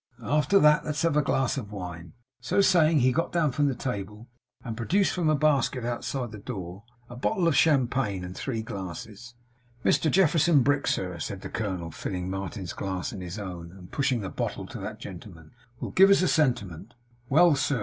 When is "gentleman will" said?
14.99-15.91